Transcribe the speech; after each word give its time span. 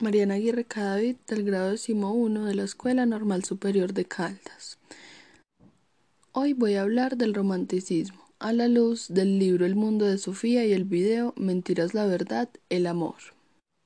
Mariana 0.00 0.34
Aguirre 0.34 0.64
Cadavid, 0.64 1.16
del 1.26 1.42
grado 1.42 1.70
décimo 1.72 2.12
uno 2.12 2.44
de 2.44 2.54
la 2.54 2.62
Escuela 2.62 3.04
Normal 3.04 3.42
Superior 3.42 3.92
de 3.92 4.04
Caldas. 4.04 4.78
Hoy 6.30 6.52
voy 6.52 6.76
a 6.76 6.82
hablar 6.82 7.16
del 7.16 7.34
romanticismo, 7.34 8.22
a 8.38 8.52
la 8.52 8.68
luz 8.68 9.08
del 9.08 9.40
libro 9.40 9.66
El 9.66 9.74
mundo 9.74 10.04
de 10.04 10.18
Sofía 10.18 10.64
y 10.64 10.72
el 10.72 10.84
video 10.84 11.34
Mentiras 11.36 11.94
la 11.94 12.06
verdad, 12.06 12.48
el 12.68 12.86
amor. 12.86 13.16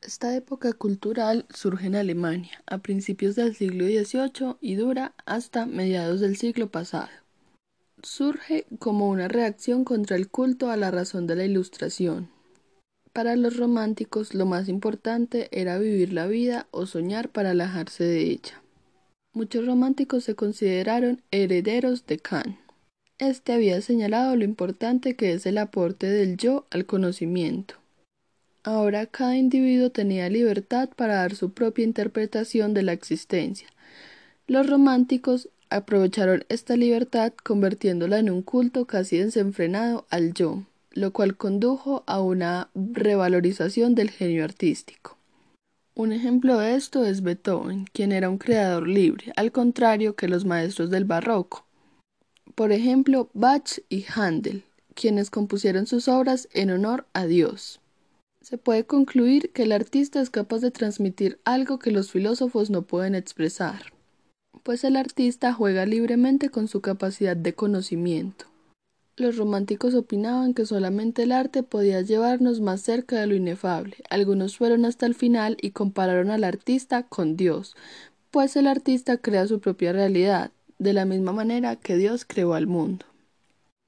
Esta 0.00 0.34
época 0.34 0.72
cultural 0.72 1.44
surge 1.52 1.88
en 1.88 1.96
Alemania 1.96 2.62
a 2.64 2.78
principios 2.78 3.36
del 3.36 3.54
siglo 3.54 3.84
XVIII 3.84 4.56
y 4.62 4.76
dura 4.76 5.12
hasta 5.26 5.66
mediados 5.66 6.20
del 6.20 6.38
siglo 6.38 6.70
pasado. 6.70 7.10
Surge 8.02 8.64
como 8.78 9.10
una 9.10 9.28
reacción 9.28 9.84
contra 9.84 10.16
el 10.16 10.30
culto 10.30 10.70
a 10.70 10.78
la 10.78 10.90
razón 10.90 11.26
de 11.26 11.36
la 11.36 11.44
Ilustración, 11.44 12.30
para 13.18 13.34
los 13.34 13.56
románticos 13.56 14.32
lo 14.32 14.46
más 14.46 14.68
importante 14.68 15.48
era 15.50 15.76
vivir 15.76 16.12
la 16.12 16.28
vida 16.28 16.68
o 16.70 16.86
soñar 16.86 17.30
para 17.30 17.50
alejarse 17.50 18.04
de 18.04 18.20
ella. 18.20 18.62
Muchos 19.32 19.66
románticos 19.66 20.22
se 20.22 20.36
consideraron 20.36 21.20
herederos 21.32 22.06
de 22.06 22.18
Kant. 22.18 22.56
Este 23.18 23.52
había 23.52 23.80
señalado 23.80 24.36
lo 24.36 24.44
importante 24.44 25.16
que 25.16 25.32
es 25.32 25.46
el 25.46 25.58
aporte 25.58 26.06
del 26.06 26.36
yo 26.36 26.66
al 26.70 26.86
conocimiento. 26.86 27.74
Ahora 28.62 29.06
cada 29.06 29.36
individuo 29.36 29.90
tenía 29.90 30.30
libertad 30.30 30.88
para 30.94 31.16
dar 31.16 31.34
su 31.34 31.50
propia 31.50 31.84
interpretación 31.84 32.72
de 32.72 32.84
la 32.84 32.92
existencia. 32.92 33.66
Los 34.46 34.70
románticos 34.70 35.48
aprovecharon 35.70 36.44
esta 36.48 36.76
libertad 36.76 37.32
convirtiéndola 37.32 38.20
en 38.20 38.30
un 38.30 38.42
culto 38.42 38.84
casi 38.84 39.18
desenfrenado 39.18 40.06
al 40.08 40.34
yo 40.34 40.62
lo 40.98 41.12
cual 41.12 41.36
condujo 41.36 42.02
a 42.06 42.20
una 42.20 42.70
revalorización 42.74 43.94
del 43.94 44.10
genio 44.10 44.44
artístico. 44.44 45.16
Un 45.94 46.12
ejemplo 46.12 46.58
de 46.58 46.74
esto 46.74 47.04
es 47.04 47.22
Beethoven, 47.22 47.86
quien 47.92 48.12
era 48.12 48.28
un 48.28 48.38
creador 48.38 48.86
libre, 48.86 49.32
al 49.36 49.52
contrario 49.52 50.16
que 50.16 50.28
los 50.28 50.44
maestros 50.44 50.90
del 50.90 51.04
barroco. 51.04 51.64
Por 52.54 52.72
ejemplo, 52.72 53.30
Bach 53.32 53.78
y 53.88 54.06
Handel, 54.14 54.64
quienes 54.94 55.30
compusieron 55.30 55.86
sus 55.86 56.08
obras 56.08 56.48
en 56.52 56.70
honor 56.70 57.06
a 57.12 57.26
Dios. 57.26 57.80
Se 58.40 58.58
puede 58.58 58.84
concluir 58.84 59.52
que 59.52 59.64
el 59.64 59.72
artista 59.72 60.20
es 60.20 60.30
capaz 60.30 60.60
de 60.60 60.70
transmitir 60.70 61.38
algo 61.44 61.78
que 61.78 61.92
los 61.92 62.10
filósofos 62.10 62.70
no 62.70 62.82
pueden 62.82 63.14
expresar, 63.14 63.92
pues 64.64 64.82
el 64.82 64.96
artista 64.96 65.52
juega 65.52 65.86
libremente 65.86 66.48
con 66.48 66.66
su 66.66 66.80
capacidad 66.80 67.36
de 67.36 67.54
conocimiento. 67.54 68.47
Los 69.18 69.36
románticos 69.36 69.94
opinaban 69.96 70.54
que 70.54 70.64
solamente 70.64 71.24
el 71.24 71.32
arte 71.32 71.64
podía 71.64 72.02
llevarnos 72.02 72.60
más 72.60 72.82
cerca 72.82 73.18
de 73.18 73.26
lo 73.26 73.34
inefable. 73.34 73.96
Algunos 74.10 74.56
fueron 74.56 74.84
hasta 74.84 75.06
el 75.06 75.14
final 75.16 75.56
y 75.60 75.72
compararon 75.72 76.30
al 76.30 76.44
artista 76.44 77.02
con 77.02 77.36
Dios, 77.36 77.74
pues 78.30 78.54
el 78.54 78.68
artista 78.68 79.16
crea 79.16 79.48
su 79.48 79.58
propia 79.58 79.92
realidad, 79.92 80.52
de 80.78 80.92
la 80.92 81.04
misma 81.04 81.32
manera 81.32 81.74
que 81.74 81.96
Dios 81.96 82.24
creó 82.24 82.54
al 82.54 82.68
mundo. 82.68 83.06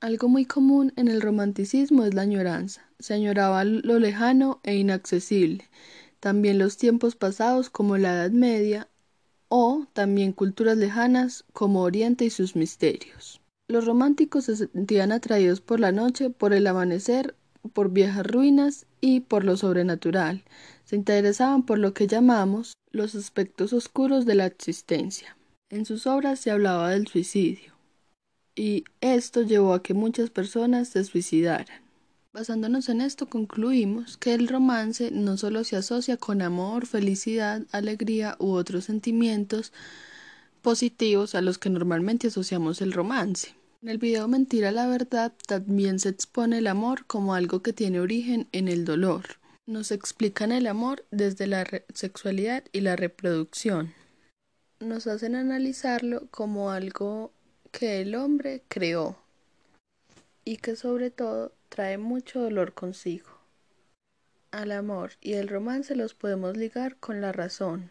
Algo 0.00 0.28
muy 0.28 0.44
común 0.44 0.92
en 0.94 1.08
el 1.08 1.20
romanticismo 1.20 2.04
es 2.04 2.14
la 2.14 2.22
añoranza. 2.22 2.82
Se 3.00 3.14
añoraba 3.14 3.64
lo 3.64 3.98
lejano 3.98 4.60
e 4.62 4.76
inaccesible, 4.76 5.68
también 6.20 6.58
los 6.58 6.76
tiempos 6.76 7.16
pasados 7.16 7.68
como 7.68 7.96
la 7.96 8.12
Edad 8.12 8.30
Media, 8.30 8.88
o 9.48 9.86
también 9.92 10.32
culturas 10.32 10.76
lejanas 10.76 11.44
como 11.52 11.82
Oriente 11.82 12.24
y 12.24 12.30
sus 12.30 12.54
misterios. 12.54 13.40
Los 13.68 13.84
románticos 13.84 14.44
se 14.44 14.56
sentían 14.56 15.10
atraídos 15.10 15.60
por 15.60 15.80
la 15.80 15.90
noche, 15.90 16.30
por 16.30 16.52
el 16.52 16.66
amanecer, 16.68 17.34
por 17.72 17.90
viejas 17.90 18.26
ruinas 18.26 18.86
y 19.00 19.20
por 19.20 19.44
lo 19.44 19.56
sobrenatural. 19.56 20.44
Se 20.84 20.94
interesaban 20.94 21.64
por 21.64 21.78
lo 21.78 21.92
que 21.92 22.06
llamamos 22.06 22.74
los 22.92 23.16
aspectos 23.16 23.72
oscuros 23.72 24.24
de 24.24 24.36
la 24.36 24.46
existencia. 24.46 25.36
En 25.68 25.84
sus 25.84 26.06
obras 26.06 26.38
se 26.38 26.52
hablaba 26.52 26.90
del 26.90 27.08
suicidio, 27.08 27.74
y 28.54 28.84
esto 29.00 29.42
llevó 29.42 29.74
a 29.74 29.82
que 29.82 29.94
muchas 29.94 30.30
personas 30.30 30.88
se 30.88 31.02
suicidaran. 31.02 31.82
Basándonos 32.32 32.88
en 32.88 33.00
esto 33.00 33.28
concluimos 33.28 34.16
que 34.16 34.34
el 34.34 34.46
romance 34.46 35.10
no 35.10 35.36
solo 35.36 35.64
se 35.64 35.74
asocia 35.74 36.16
con 36.16 36.40
amor, 36.40 36.86
felicidad, 36.86 37.62
alegría 37.72 38.36
u 38.38 38.52
otros 38.52 38.84
sentimientos, 38.84 39.72
positivos 40.62 41.34
a 41.34 41.40
los 41.40 41.58
que 41.58 41.70
normalmente 41.70 42.28
asociamos 42.28 42.80
el 42.82 42.92
romance. 42.92 43.54
En 43.82 43.90
el 43.90 43.98
video 43.98 44.26
Mentira 44.26 44.72
la 44.72 44.86
verdad 44.86 45.32
también 45.46 45.98
se 45.98 46.08
expone 46.08 46.58
el 46.58 46.66
amor 46.66 47.04
como 47.06 47.34
algo 47.34 47.62
que 47.62 47.74
tiene 47.74 48.00
origen 48.00 48.48
en 48.52 48.68
el 48.68 48.84
dolor. 48.86 49.24
Nos 49.66 49.90
explican 49.90 50.50
el 50.50 50.66
amor 50.66 51.04
desde 51.10 51.46
la 51.46 51.66
sexualidad 51.92 52.64
y 52.72 52.80
la 52.80 52.96
reproducción. 52.96 53.92
Nos 54.80 55.06
hacen 55.06 55.34
analizarlo 55.34 56.26
como 56.30 56.70
algo 56.70 57.32
que 57.70 58.00
el 58.00 58.14
hombre 58.14 58.62
creó 58.68 59.18
y 60.44 60.56
que 60.56 60.74
sobre 60.74 61.10
todo 61.10 61.52
trae 61.68 61.98
mucho 61.98 62.40
dolor 62.40 62.72
consigo. 62.72 63.28
Al 64.52 64.72
amor 64.72 65.12
y 65.20 65.34
el 65.34 65.48
romance 65.48 65.94
los 65.94 66.14
podemos 66.14 66.56
ligar 66.56 66.96
con 66.96 67.20
la 67.20 67.32
razón, 67.32 67.90